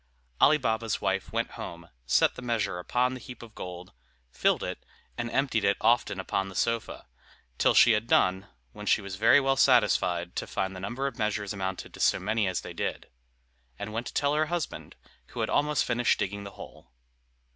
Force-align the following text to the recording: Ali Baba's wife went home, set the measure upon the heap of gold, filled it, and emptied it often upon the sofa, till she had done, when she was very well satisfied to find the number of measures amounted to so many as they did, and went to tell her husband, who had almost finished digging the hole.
Ali 0.39 0.57
Baba's 0.57 0.99
wife 0.99 1.31
went 1.31 1.51
home, 1.61 1.89
set 2.07 2.33
the 2.33 2.41
measure 2.41 2.79
upon 2.79 3.13
the 3.13 3.19
heap 3.19 3.43
of 3.43 3.53
gold, 3.53 3.91
filled 4.31 4.63
it, 4.63 4.83
and 5.15 5.29
emptied 5.29 5.63
it 5.63 5.77
often 5.79 6.19
upon 6.19 6.49
the 6.49 6.55
sofa, 6.55 7.05
till 7.59 7.75
she 7.75 7.91
had 7.91 8.07
done, 8.07 8.47
when 8.71 8.87
she 8.87 8.99
was 8.99 9.15
very 9.17 9.39
well 9.39 9.55
satisfied 9.55 10.35
to 10.37 10.47
find 10.47 10.75
the 10.75 10.79
number 10.79 11.05
of 11.05 11.19
measures 11.19 11.53
amounted 11.53 11.93
to 11.93 11.99
so 11.99 12.19
many 12.19 12.47
as 12.47 12.61
they 12.61 12.73
did, 12.73 13.11
and 13.77 13.93
went 13.93 14.07
to 14.07 14.13
tell 14.15 14.33
her 14.33 14.47
husband, 14.47 14.95
who 15.27 15.41
had 15.41 15.51
almost 15.51 15.85
finished 15.85 16.17
digging 16.17 16.45
the 16.45 16.51
hole. 16.57 16.89